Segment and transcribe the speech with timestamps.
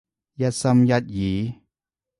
[0.33, 1.53] 一心一意？